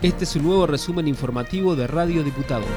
Este 0.00 0.22
es 0.22 0.36
un 0.36 0.44
nuevo 0.44 0.64
resumen 0.68 1.08
informativo 1.08 1.74
de 1.74 1.88
Radio 1.88 2.22
Diputados. 2.22 2.68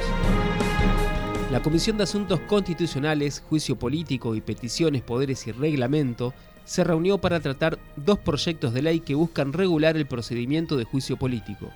La 1.51 1.61
Comisión 1.61 1.95
de 1.97 2.03
Asuntos 2.03 2.39
Constitucionales, 2.39 3.43
Juicio 3.47 3.75
Político 3.75 4.33
y 4.33 4.41
Peticiones, 4.41 5.03
Poderes 5.03 5.45
y 5.45 5.51
Reglamento 5.51 6.33
se 6.65 6.83
reunió 6.83 7.19
para 7.19 7.39
tratar 7.39 7.77
dos 7.95 8.17
proyectos 8.17 8.73
de 8.73 8.81
ley 8.81 9.01
que 9.01 9.13
buscan 9.13 9.53
regular 9.53 9.97
el 9.97 10.07
procedimiento 10.07 10.77
de 10.77 10.85
juicio 10.85 11.15
político. 11.15 11.69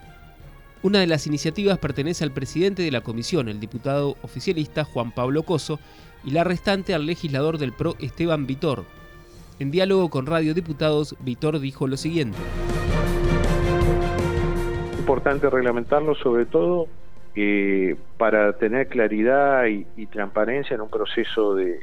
Una 0.82 1.00
de 1.02 1.08
las 1.08 1.28
iniciativas 1.28 1.78
pertenece 1.78 2.24
al 2.24 2.32
presidente 2.32 2.82
de 2.82 2.90
la 2.90 3.02
comisión, 3.02 3.48
el 3.48 3.60
diputado 3.60 4.18
oficialista 4.24 4.84
Juan 4.84 5.14
Pablo 5.14 5.44
Coso, 5.44 5.80
y 6.24 6.32
la 6.32 6.44
restante 6.44 6.96
al 6.96 7.06
legislador 7.06 7.60
del 7.60 7.72
PRO 7.72 7.96
Esteban 8.00 8.48
Vitor. 8.48 8.84
En 9.60 9.70
diálogo 9.70 10.10
con 10.10 10.26
Radio 10.26 10.56
Diputados, 10.56 11.16
Vitor 11.20 11.60
dijo 11.60 11.86
lo 11.86 11.98
siguiente 11.98 12.40
importante 15.06 15.48
reglamentarlo, 15.52 16.16
sobre 16.16 16.48
todo 16.48 16.88
eh, 17.36 17.96
para 18.18 18.54
tener 18.54 18.88
claridad 18.88 19.68
y, 19.68 20.08
transparencia 20.08 20.74
en 20.74 20.82
un 20.82 20.90
proceso 20.90 21.54
de, 21.54 21.78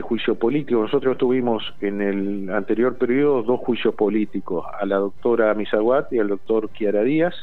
juicio 0.00 0.34
político. 0.34 0.80
Nosotros 0.80 1.18
tuvimos 1.18 1.62
en 1.80 2.00
el 2.00 2.50
anterior 2.50 2.96
periodo 2.96 3.44
dos 3.44 3.60
juicios 3.60 3.94
políticos, 3.94 4.64
a 4.80 4.84
la 4.86 4.96
doctora 4.96 5.54
Misaguat 5.54 6.12
y 6.12 6.18
al 6.18 6.28
doctor 6.28 6.70
Kiara 6.70 7.04
Díaz, 7.04 7.34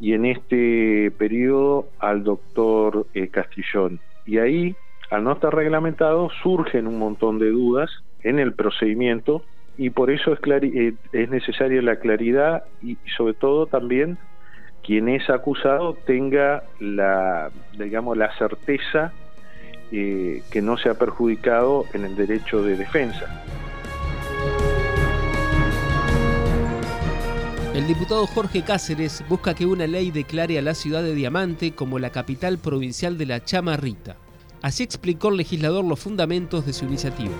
y 0.00 0.14
en 0.14 0.24
este 0.24 1.12
periodo 1.16 1.86
al 2.00 2.24
doctor 2.24 3.06
eh, 3.14 3.28
Castillón. 3.28 4.00
Y 4.26 4.38
ahí, 4.38 4.74
al 5.12 5.22
no 5.22 5.32
estar 5.34 5.54
reglamentado, 5.54 6.28
surgen 6.42 6.88
un 6.88 6.98
montón 6.98 7.38
de 7.38 7.50
dudas 7.50 7.90
en 8.24 8.40
el 8.40 8.54
procedimiento 8.54 9.44
y 9.76 9.90
por 9.90 10.10
eso 10.10 10.32
es, 10.32 10.40
eh, 10.44 10.94
es 11.12 11.30
necesaria 11.30 11.80
la 11.82 11.96
claridad 11.96 12.64
y 12.82 12.96
sobre 13.16 13.34
todo 13.34 13.66
también 13.66 14.18
quien 14.84 15.08
es 15.08 15.28
acusado 15.30 15.94
tenga 15.94 16.64
la, 16.78 17.50
digamos, 17.78 18.16
la 18.16 18.36
certeza 18.36 19.12
eh, 19.92 20.42
que 20.50 20.62
no 20.62 20.78
se 20.78 20.88
ha 20.88 20.94
perjudicado 20.94 21.84
en 21.92 22.04
el 22.04 22.16
derecho 22.16 22.62
de 22.62 22.76
defensa. 22.76 23.44
El 27.74 27.86
diputado 27.86 28.26
Jorge 28.26 28.62
Cáceres 28.62 29.24
busca 29.28 29.54
que 29.54 29.64
una 29.64 29.86
ley 29.86 30.10
declare 30.10 30.58
a 30.58 30.62
la 30.62 30.74
ciudad 30.74 31.02
de 31.02 31.14
Diamante 31.14 31.72
como 31.72 31.98
la 31.98 32.10
capital 32.10 32.58
provincial 32.58 33.16
de 33.16 33.26
la 33.26 33.44
chamarrita. 33.44 34.16
Así 34.60 34.82
explicó 34.82 35.28
el 35.28 35.36
legislador 35.36 35.84
los 35.84 35.98
fundamentos 35.98 36.66
de 36.66 36.72
su 36.72 36.84
iniciativa. 36.84 37.32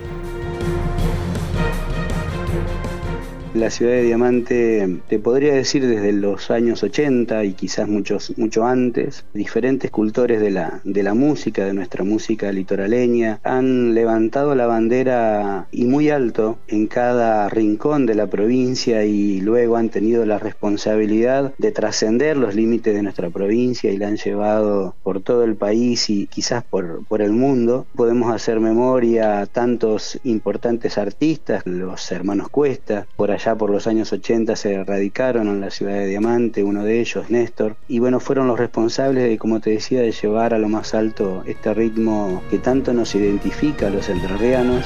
La 3.52 3.68
ciudad 3.68 3.94
de 3.94 4.04
Diamante, 4.04 5.00
te 5.08 5.18
podría 5.18 5.52
decir 5.52 5.84
desde 5.84 6.12
los 6.12 6.52
años 6.52 6.84
80 6.84 7.42
y 7.42 7.54
quizás 7.54 7.88
muchos, 7.88 8.32
mucho 8.38 8.64
antes, 8.64 9.24
diferentes 9.34 9.90
cultores 9.90 10.40
de 10.40 10.52
la, 10.52 10.80
de 10.84 11.02
la 11.02 11.14
música, 11.14 11.64
de 11.64 11.74
nuestra 11.74 12.04
música 12.04 12.52
litoraleña, 12.52 13.40
han 13.42 13.92
levantado 13.92 14.54
la 14.54 14.68
bandera 14.68 15.66
y 15.72 15.86
muy 15.86 16.10
alto 16.10 16.58
en 16.68 16.86
cada 16.86 17.48
rincón 17.48 18.06
de 18.06 18.14
la 18.14 18.28
provincia 18.28 19.04
y 19.04 19.40
luego 19.40 19.76
han 19.76 19.88
tenido 19.88 20.24
la 20.26 20.38
responsabilidad 20.38 21.52
de 21.58 21.72
trascender 21.72 22.36
los 22.36 22.54
límites 22.54 22.94
de 22.94 23.02
nuestra 23.02 23.30
provincia 23.30 23.90
y 23.90 23.96
la 23.96 24.06
han 24.06 24.16
llevado 24.16 24.94
por 25.02 25.22
todo 25.22 25.42
el 25.42 25.56
país 25.56 26.08
y 26.08 26.28
quizás 26.28 26.62
por, 26.62 27.04
por 27.06 27.20
el 27.20 27.32
mundo. 27.32 27.84
Podemos 27.96 28.32
hacer 28.32 28.60
memoria 28.60 29.40
a 29.40 29.46
tantos 29.46 30.20
importantes 30.22 30.98
artistas, 30.98 31.66
los 31.66 32.12
hermanos 32.12 32.48
Cuesta, 32.48 33.08
por 33.16 33.32
allá 33.32 33.39
por 33.40 33.70
los 33.70 33.86
años 33.86 34.12
80 34.12 34.54
se 34.54 34.84
radicaron 34.84 35.48
en 35.48 35.60
la 35.60 35.70
ciudad 35.70 35.94
de 35.94 36.06
Diamante, 36.06 36.62
uno 36.62 36.84
de 36.84 37.00
ellos, 37.00 37.30
Néstor, 37.30 37.74
y 37.88 37.98
bueno, 37.98 38.20
fueron 38.20 38.46
los 38.46 38.58
responsables 38.58 39.24
de, 39.24 39.38
como 39.38 39.60
te 39.60 39.70
decía, 39.70 40.02
de 40.02 40.12
llevar 40.12 40.52
a 40.52 40.58
lo 40.58 40.68
más 40.68 40.94
alto 40.94 41.42
este 41.46 41.72
ritmo 41.72 42.42
que 42.50 42.58
tanto 42.58 42.92
nos 42.92 43.14
identifica 43.14 43.86
a 43.86 43.90
los 43.90 44.10
entrerrianos. 44.10 44.84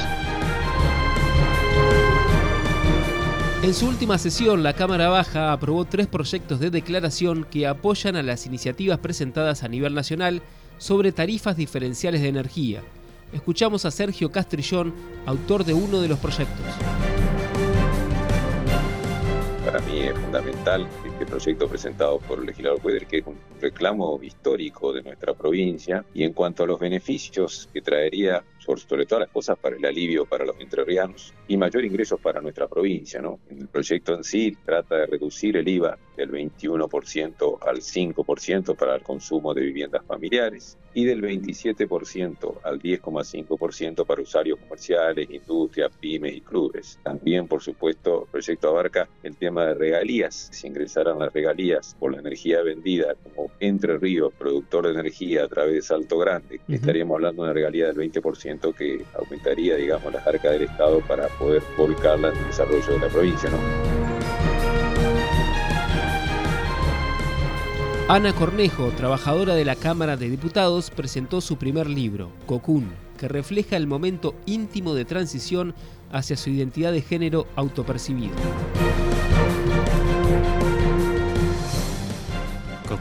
En 3.62 3.74
su 3.74 3.88
última 3.88 4.18
sesión, 4.18 4.62
la 4.62 4.74
Cámara 4.74 5.08
Baja 5.08 5.52
aprobó 5.52 5.84
tres 5.84 6.06
proyectos 6.06 6.60
de 6.60 6.70
declaración 6.70 7.44
que 7.50 7.66
apoyan 7.66 8.14
a 8.14 8.22
las 8.22 8.46
iniciativas 8.46 8.98
presentadas 8.98 9.64
a 9.64 9.68
nivel 9.68 9.94
nacional 9.94 10.42
sobre 10.78 11.10
tarifas 11.10 11.56
diferenciales 11.56 12.22
de 12.22 12.28
energía. 12.28 12.82
Escuchamos 13.32 13.84
a 13.84 13.90
Sergio 13.90 14.30
Castrillón, 14.30 14.94
autor 15.26 15.64
de 15.64 15.74
uno 15.74 16.00
de 16.00 16.08
los 16.08 16.20
proyectos 16.20 17.13
para 19.74 19.86
mí 19.86 20.02
es 20.02 20.16
fundamental 20.16 20.88
este 21.04 21.26
proyecto 21.26 21.68
presentado 21.68 22.20
por 22.20 22.38
el 22.38 22.46
legislador 22.46 22.80
Cueder, 22.80 23.06
que 23.06 23.18
es 23.18 23.26
un 23.26 23.36
reclamo 23.60 24.20
histórico 24.22 24.92
de 24.92 25.02
nuestra 25.02 25.34
provincia, 25.34 26.04
y 26.14 26.22
en 26.22 26.32
cuanto 26.32 26.62
a 26.62 26.66
los 26.68 26.78
beneficios 26.78 27.68
que 27.72 27.82
traería 27.82 28.44
sobre 28.64 29.04
todas 29.04 29.22
las 29.22 29.30
cosas 29.30 29.58
para 29.58 29.74
el 29.74 29.84
alivio 29.84 30.26
para 30.26 30.44
los 30.44 30.58
entrerrianos 30.60 31.34
y 31.48 31.56
mayor 31.56 31.84
ingresos 31.84 32.20
para 32.20 32.40
nuestra 32.40 32.68
provincia. 32.68 33.20
¿no? 33.20 33.40
El 33.50 33.66
proyecto 33.66 34.14
en 34.14 34.22
sí 34.22 34.56
trata 34.64 34.96
de 34.96 35.06
reducir 35.06 35.56
el 35.56 35.66
IVA 35.66 35.98
del 36.16 36.30
21% 36.30 37.58
al 37.62 37.78
5% 37.78 38.76
para 38.76 38.96
el 38.96 39.02
consumo 39.02 39.54
de 39.54 39.62
viviendas 39.62 40.04
familiares 40.04 40.76
y 40.94 41.04
del 41.04 41.22
27% 41.22 42.60
al 42.62 42.80
10,5% 42.80 44.06
para 44.06 44.22
usuarios 44.22 44.58
comerciales, 44.60 45.28
industrias, 45.30 45.90
pymes 46.00 46.34
y 46.34 46.40
clubes. 46.40 46.98
También, 47.02 47.48
por 47.48 47.62
supuesto, 47.62 48.24
el 48.24 48.30
proyecto 48.30 48.68
abarca 48.68 49.08
el 49.22 49.36
tema 49.36 49.66
de 49.66 49.74
regalías. 49.74 50.48
Si 50.52 50.66
ingresaran 50.66 51.18
las 51.18 51.32
regalías 51.32 51.96
por 51.98 52.12
la 52.12 52.20
energía 52.20 52.62
vendida 52.62 53.14
como 53.22 53.50
Entre 53.60 53.98
Ríos, 53.98 54.32
productor 54.38 54.86
de 54.86 54.92
energía 54.92 55.44
a 55.44 55.48
través 55.48 55.74
de 55.74 55.82
Salto 55.82 56.18
Grande, 56.18 56.60
estaríamos 56.68 57.16
hablando 57.16 57.42
de 57.42 57.48
una 57.48 57.54
regalía 57.54 57.86
del 57.92 57.96
20% 57.96 58.74
que 58.74 59.04
aumentaría, 59.14 59.76
digamos, 59.76 60.12
la 60.12 60.24
arcas 60.24 60.52
del 60.52 60.62
Estado 60.62 61.00
para 61.00 61.28
poder 61.28 61.62
volcarla 61.76 62.30
en 62.30 62.36
el 62.36 62.46
desarrollo 62.46 62.92
de 62.92 62.98
la 62.98 63.08
provincia, 63.08 63.50
¿no? 63.50 64.03
Ana 68.06 68.34
Cornejo, 68.34 68.90
trabajadora 68.90 69.54
de 69.54 69.64
la 69.64 69.76
Cámara 69.76 70.18
de 70.18 70.28
Diputados, 70.28 70.90
presentó 70.90 71.40
su 71.40 71.56
primer 71.56 71.88
libro, 71.88 72.30
Cocún, 72.44 72.92
que 73.18 73.28
refleja 73.28 73.78
el 73.78 73.86
momento 73.86 74.34
íntimo 74.44 74.92
de 74.92 75.06
transición 75.06 75.74
hacia 76.12 76.36
su 76.36 76.50
identidad 76.50 76.92
de 76.92 77.00
género 77.00 77.46
autopercibido. 77.56 78.34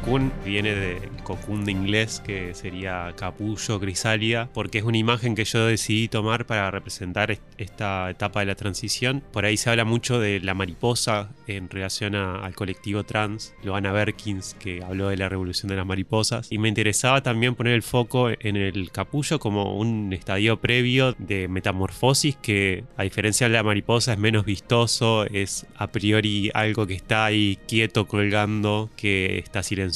Cocoon 0.04 0.34
viene 0.44 0.76
de 0.76 1.10
cocoon 1.24 1.64
de 1.64 1.72
inglés, 1.72 2.22
que 2.26 2.54
sería 2.54 3.14
capullo, 3.16 3.80
crisalia, 3.80 4.50
porque 4.54 4.80
es 4.80 4.84
una 4.84 4.98
imagen 4.98 5.34
que 5.34 5.46
yo 5.46 5.66
decidí 5.66 6.10
tomar 6.10 6.46
para 6.46 6.70
representar 6.72 7.38
esta 7.58 8.10
etapa 8.10 8.42
de 8.42 8.48
la 8.48 8.56
transición. 8.56 9.24
Por 9.32 9.46
ahí 9.46 9.56
se 9.56 9.70
habla 9.70 9.86
mucho 9.86 10.20
de 10.20 10.42
la 10.42 10.54
mariposa 10.54 11.32
en 11.48 11.70
relación 11.70 12.16
al 12.16 12.54
colectivo 12.54 13.06
trans, 13.06 13.54
Loana 13.64 13.94
Berkins, 13.94 14.56
que 14.60 14.84
habló 14.84 15.08
de 15.08 15.16
la 15.16 15.30
revolución 15.30 15.70
de 15.70 15.78
las 15.78 15.86
mariposas, 15.86 16.52
y 16.52 16.58
me 16.58 16.68
interesaba 16.68 17.24
también 17.24 17.56
poner 17.56 17.74
el 17.74 17.84
foco 17.84 18.30
en 18.30 18.58
el 18.58 18.92
capullo 18.92 19.40
como 19.40 19.78
un 19.78 20.12
estadio 20.12 20.60
previo 20.60 21.16
de 21.18 21.48
metamorfosis 21.48 22.36
que, 22.36 22.84
a 22.98 23.04
diferencia 23.04 23.48
de 23.48 23.54
la 23.54 23.64
mariposa, 23.64 24.12
es 24.12 24.20
menos 24.20 24.44
vistoso, 24.44 25.24
es 25.28 25.66
a 25.78 25.88
priori 25.88 26.52
algo 26.54 26.86
que 26.88 26.96
está 26.96 27.24
ahí 27.24 27.58
quieto, 27.70 28.06
colgando, 28.06 28.90
que 28.98 29.38
está 29.38 29.64
silencioso, 29.64 29.93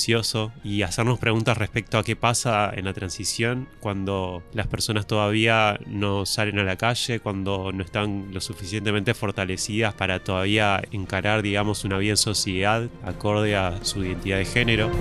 y 0.63 0.83
hacernos 0.83 1.17
preguntas 1.17 1.57
respecto 1.57 1.97
a 1.97 2.03
qué 2.03 2.15
pasa 2.15 2.71
en 2.73 2.85
la 2.85 2.93
transición 2.93 3.67
cuando 3.79 4.43
las 4.53 4.67
personas 4.67 5.07
todavía 5.07 5.79
no 5.87 6.27
salen 6.27 6.59
a 6.59 6.63
la 6.63 6.75
calle, 6.75 7.19
cuando 7.19 7.71
no 7.71 7.83
están 7.83 8.27
lo 8.31 8.39
suficientemente 8.39 9.15
fortalecidas 9.15 9.95
para 9.95 10.23
todavía 10.23 10.83
encarar, 10.91 11.41
digamos, 11.41 11.83
una 11.83 11.97
vida 11.97 12.11
en 12.11 12.17
sociedad 12.17 12.87
acorde 13.03 13.55
a 13.55 13.83
su 13.83 14.03
identidad 14.03 14.37
de 14.37 14.45
género. 14.45 14.91